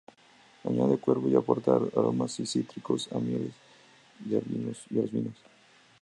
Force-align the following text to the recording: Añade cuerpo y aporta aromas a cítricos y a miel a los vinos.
Añade 0.63 0.97
cuerpo 0.97 1.29
y 1.29 1.35
aporta 1.35 1.75
aromas 1.75 2.39
a 2.39 2.45
cítricos 2.47 3.07
y 3.11 3.15
a 3.15 3.19
miel 3.19 3.53
a 3.53 4.93
los 4.95 5.11
vinos. 5.11 5.35